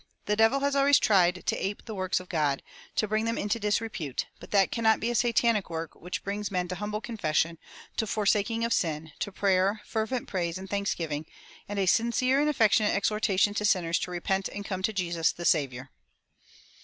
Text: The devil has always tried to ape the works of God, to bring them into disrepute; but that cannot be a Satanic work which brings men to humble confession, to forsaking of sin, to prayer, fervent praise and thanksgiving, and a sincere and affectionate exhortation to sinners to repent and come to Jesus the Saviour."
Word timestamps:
The 0.25 0.35
devil 0.35 0.61
has 0.61 0.75
always 0.75 0.97
tried 0.97 1.45
to 1.45 1.55
ape 1.63 1.85
the 1.85 1.93
works 1.93 2.19
of 2.19 2.27
God, 2.27 2.63
to 2.95 3.07
bring 3.07 3.25
them 3.25 3.37
into 3.37 3.59
disrepute; 3.59 4.25
but 4.39 4.49
that 4.49 4.71
cannot 4.71 4.99
be 4.99 5.11
a 5.11 5.13
Satanic 5.13 5.69
work 5.69 5.93
which 5.93 6.23
brings 6.23 6.49
men 6.49 6.67
to 6.69 6.73
humble 6.73 7.01
confession, 7.01 7.59
to 7.97 8.07
forsaking 8.07 8.65
of 8.65 8.73
sin, 8.73 9.11
to 9.19 9.31
prayer, 9.31 9.81
fervent 9.85 10.27
praise 10.27 10.57
and 10.57 10.67
thanksgiving, 10.71 11.27
and 11.69 11.77
a 11.77 11.85
sincere 11.85 12.41
and 12.41 12.49
affectionate 12.49 12.95
exhortation 12.95 13.53
to 13.53 13.63
sinners 13.63 13.99
to 13.99 14.09
repent 14.09 14.47
and 14.49 14.65
come 14.65 14.81
to 14.81 14.91
Jesus 14.91 15.31
the 15.33 15.45
Saviour." 15.45 15.91